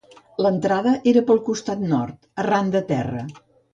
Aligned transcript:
L'entrada 0.43 0.93
era 1.11 1.23
pel 1.27 1.41
costat 1.49 1.85
nord, 1.91 2.17
arran 2.45 2.73
de 2.77 2.83
terra. 2.93 3.23